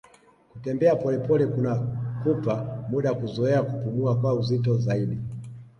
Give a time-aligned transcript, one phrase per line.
[0.51, 5.17] kutembea polepole kunakupa muda kuzoea kupumua kwa uzito zaidi